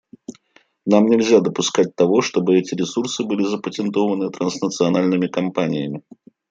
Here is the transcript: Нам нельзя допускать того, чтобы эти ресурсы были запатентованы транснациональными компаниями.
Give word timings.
Нам 0.87 1.05
нельзя 1.05 1.41
допускать 1.41 1.95
того, 1.95 2.21
чтобы 2.23 2.57
эти 2.57 2.73
ресурсы 2.73 3.23
были 3.23 3.43
запатентованы 3.43 4.31
транснациональными 4.31 5.27
компаниями. 5.27 6.01